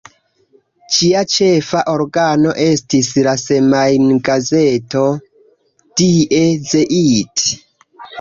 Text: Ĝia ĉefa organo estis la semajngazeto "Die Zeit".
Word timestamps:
Ĝia 0.93 1.19
ĉefa 1.33 1.81
organo 1.91 2.53
estis 2.63 3.09
la 3.27 3.33
semajngazeto 3.41 5.03
"Die 6.01 6.41
Zeit". 6.71 7.45